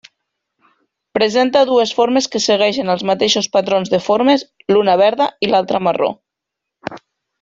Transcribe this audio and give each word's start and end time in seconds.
Presenta 1.17 1.61
dues 1.71 1.91
formes 1.97 2.27
que 2.35 2.41
segueixen 2.45 2.89
els 2.95 3.03
mateixos 3.09 3.49
patrons 3.57 3.93
de 3.95 4.01
formes, 4.07 4.47
l'una 4.75 4.97
verda 5.03 5.29
i 5.45 5.51
l'altra 5.53 5.83
marró. 5.91 6.11